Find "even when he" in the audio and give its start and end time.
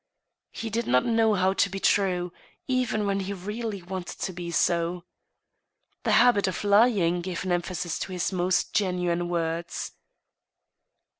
2.67-3.33